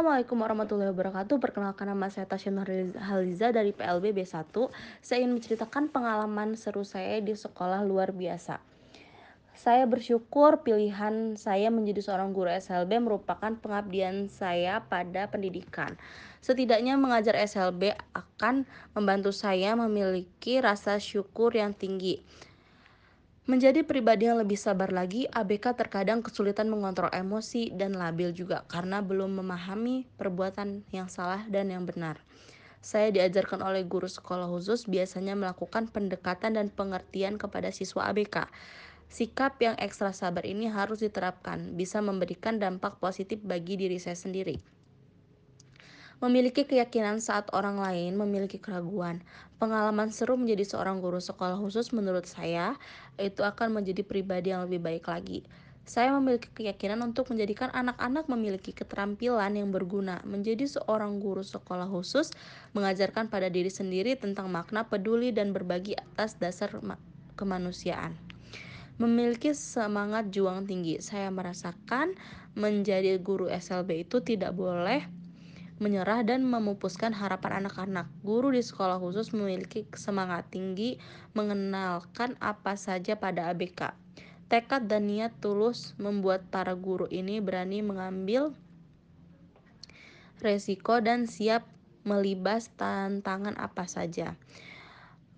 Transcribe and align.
Assalamualaikum 0.00 0.40
warahmatullahi 0.40 0.90
wabarakatuh. 0.96 1.36
Perkenalkan 1.36 1.92
nama 1.92 2.08
saya 2.08 2.24
Tasya 2.24 2.56
Haliza 3.04 3.52
dari 3.52 3.68
PLB 3.76 4.16
B1. 4.16 4.48
Saya 5.04 5.20
ingin 5.20 5.36
menceritakan 5.36 5.92
pengalaman 5.92 6.56
seru 6.56 6.88
saya 6.88 7.20
di 7.20 7.36
sekolah 7.36 7.84
luar 7.84 8.08
biasa. 8.08 8.64
Saya 9.52 9.84
bersyukur 9.84 10.64
pilihan 10.64 11.36
saya 11.36 11.68
menjadi 11.68 12.00
seorang 12.00 12.32
guru 12.32 12.48
SLB 12.48 12.96
merupakan 12.96 13.52
pengabdian 13.60 14.32
saya 14.32 14.80
pada 14.88 15.28
pendidikan. 15.28 16.00
Setidaknya 16.40 16.96
mengajar 16.96 17.36
SLB 17.36 17.92
akan 18.16 18.64
membantu 18.96 19.36
saya 19.36 19.76
memiliki 19.76 20.64
rasa 20.64 20.96
syukur 20.96 21.52
yang 21.52 21.76
tinggi. 21.76 22.24
Menjadi 23.50 23.82
pribadi 23.82 24.30
yang 24.30 24.38
lebih 24.38 24.54
sabar 24.54 24.94
lagi, 24.94 25.26
ABK 25.26 25.74
terkadang 25.74 26.22
kesulitan 26.22 26.70
mengontrol 26.70 27.10
emosi 27.10 27.74
dan 27.74 27.98
labil 27.98 28.30
juga 28.30 28.62
karena 28.70 29.02
belum 29.02 29.42
memahami 29.42 30.06
perbuatan 30.14 30.86
yang 30.94 31.10
salah 31.10 31.42
dan 31.50 31.66
yang 31.66 31.82
benar. 31.82 32.22
Saya 32.78 33.10
diajarkan 33.10 33.58
oleh 33.66 33.82
guru 33.82 34.06
sekolah 34.06 34.46
khusus 34.46 34.86
biasanya 34.86 35.34
melakukan 35.34 35.90
pendekatan 35.90 36.54
dan 36.54 36.70
pengertian 36.70 37.42
kepada 37.42 37.74
siswa 37.74 38.06
ABK. 38.14 38.46
Sikap 39.10 39.58
yang 39.58 39.74
ekstra 39.82 40.14
sabar 40.14 40.46
ini 40.46 40.70
harus 40.70 41.02
diterapkan, 41.02 41.74
bisa 41.74 41.98
memberikan 41.98 42.62
dampak 42.62 43.02
positif 43.02 43.42
bagi 43.42 43.74
diri 43.74 43.98
saya 43.98 44.14
sendiri. 44.14 44.62
Memiliki 46.20 46.68
keyakinan 46.68 47.16
saat 47.16 47.48
orang 47.56 47.80
lain 47.80 48.12
memiliki 48.12 48.60
keraguan. 48.60 49.24
Pengalaman 49.56 50.12
seru 50.12 50.36
menjadi 50.36 50.68
seorang 50.68 51.00
guru 51.00 51.16
sekolah 51.16 51.56
khusus 51.56 51.96
menurut 51.96 52.28
saya 52.28 52.76
itu 53.16 53.40
akan 53.40 53.80
menjadi 53.80 54.04
pribadi 54.04 54.52
yang 54.52 54.68
lebih 54.68 54.84
baik 54.84 55.08
lagi. 55.08 55.48
Saya 55.88 56.12
memiliki 56.12 56.52
keyakinan 56.52 57.00
untuk 57.00 57.32
menjadikan 57.32 57.72
anak-anak 57.72 58.28
memiliki 58.28 58.76
keterampilan 58.76 59.56
yang 59.56 59.72
berguna. 59.72 60.20
Menjadi 60.28 60.68
seorang 60.68 61.24
guru 61.24 61.40
sekolah 61.40 61.88
khusus 61.88 62.36
mengajarkan 62.76 63.32
pada 63.32 63.48
diri 63.48 63.72
sendiri 63.72 64.12
tentang 64.12 64.52
makna 64.52 64.84
peduli 64.84 65.32
dan 65.32 65.56
berbagi 65.56 65.96
atas 65.96 66.36
dasar 66.36 66.68
kemanusiaan. 67.40 68.12
Memiliki 69.00 69.56
semangat 69.56 70.28
juang 70.28 70.68
tinggi. 70.68 71.00
Saya 71.00 71.32
merasakan 71.32 72.12
menjadi 72.52 73.16
guru 73.16 73.48
SLB 73.48 74.04
itu 74.04 74.20
tidak 74.20 74.52
boleh 74.52 75.08
menyerah 75.80 76.20
dan 76.20 76.44
memupuskan 76.44 77.16
harapan 77.16 77.64
anak-anak. 77.64 78.06
Guru 78.20 78.52
di 78.52 78.60
sekolah 78.60 79.00
khusus 79.00 79.32
memiliki 79.32 79.88
semangat 79.96 80.52
tinggi 80.52 81.00
mengenalkan 81.32 82.36
apa 82.36 82.76
saja 82.76 83.16
pada 83.16 83.48
ABK. 83.48 83.96
Tekad 84.52 84.92
dan 84.92 85.08
niat 85.08 85.32
tulus 85.40 85.96
membuat 85.96 86.44
para 86.52 86.76
guru 86.76 87.08
ini 87.08 87.40
berani 87.40 87.80
mengambil 87.80 88.52
resiko 90.44 91.00
dan 91.00 91.24
siap 91.24 91.64
melibas 92.04 92.68
tantangan 92.76 93.56
apa 93.56 93.88
saja. 93.88 94.36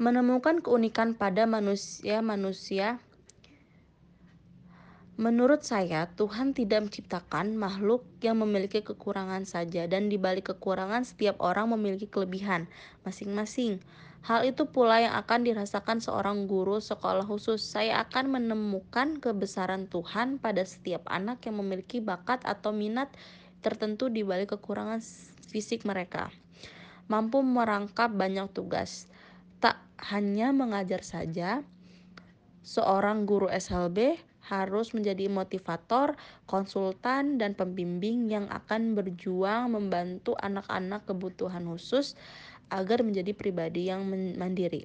Menemukan 0.02 0.58
keunikan 0.58 1.14
pada 1.14 1.46
manusia-manusia 1.46 2.98
Menurut 5.20 5.60
saya, 5.60 6.08
Tuhan 6.16 6.56
tidak 6.56 6.88
menciptakan 6.88 7.52
makhluk 7.52 8.08
yang 8.24 8.40
memiliki 8.40 8.80
kekurangan 8.80 9.44
saja, 9.44 9.84
dan 9.84 10.08
di 10.08 10.16
balik 10.16 10.56
kekurangan, 10.56 11.04
setiap 11.04 11.36
orang 11.44 11.68
memiliki 11.68 12.08
kelebihan 12.08 12.64
masing-masing. 13.04 13.84
Hal 14.24 14.48
itu 14.48 14.64
pula 14.70 15.04
yang 15.04 15.12
akan 15.20 15.44
dirasakan 15.44 16.00
seorang 16.00 16.48
guru 16.48 16.80
sekolah 16.80 17.28
khusus. 17.28 17.60
Saya 17.60 18.00
akan 18.08 18.40
menemukan 18.40 19.20
kebesaran 19.20 19.90
Tuhan 19.92 20.40
pada 20.40 20.64
setiap 20.64 21.04
anak 21.12 21.44
yang 21.44 21.60
memiliki 21.60 22.00
bakat 22.00 22.40
atau 22.48 22.72
minat 22.72 23.12
tertentu 23.60 24.08
di 24.08 24.24
balik 24.24 24.56
kekurangan 24.56 25.04
fisik 25.44 25.84
mereka. 25.84 26.32
Mampu 27.12 27.44
merangkap 27.44 28.08
banyak 28.14 28.48
tugas, 28.56 29.12
tak 29.60 29.76
hanya 30.08 30.56
mengajar 30.56 31.04
saja. 31.04 31.60
Seorang 32.62 33.26
guru 33.26 33.50
SLB 33.50 34.31
harus 34.52 34.92
menjadi 34.92 35.32
motivator, 35.32 36.12
konsultan, 36.44 37.40
dan 37.40 37.56
pembimbing 37.56 38.28
yang 38.28 38.44
akan 38.52 38.92
berjuang 38.92 39.72
membantu 39.72 40.36
anak-anak 40.36 41.08
kebutuhan 41.08 41.64
khusus 41.64 42.12
agar 42.68 43.00
menjadi 43.00 43.32
pribadi 43.32 43.88
yang 43.88 44.04
mandiri. 44.36 44.84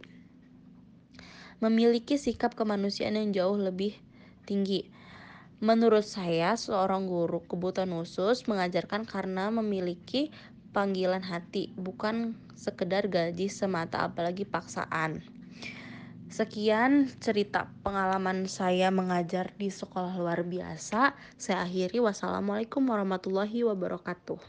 Memiliki 1.59 2.16
sikap 2.16 2.55
kemanusiaan 2.55 3.19
yang 3.19 3.35
jauh 3.35 3.59
lebih 3.59 4.00
tinggi. 4.47 4.88
Menurut 5.59 6.05
saya, 6.05 6.53
seorang 6.53 7.09
guru 7.09 7.44
kebutuhan 7.44 7.91
khusus 7.91 8.45
mengajarkan 8.47 9.03
karena 9.03 9.49
memiliki 9.49 10.29
panggilan 10.72 11.25
hati, 11.25 11.73
bukan 11.73 12.38
sekedar 12.53 13.09
gaji 13.09 13.49
semata 13.49 14.05
apalagi 14.05 14.45
paksaan. 14.45 15.36
Sekian 16.27 17.07
cerita 17.23 17.71
pengalaman 17.88 18.51
saya 18.51 18.91
mengajar 18.91 19.55
di 19.55 19.71
sekolah 19.71 20.11
luar 20.19 20.43
biasa. 20.43 21.15
Saya 21.39 21.63
akhiri 21.63 22.03
wassalamualaikum 22.03 22.83
warahmatullahi 22.83 23.63
wabarakatuh. 23.63 24.39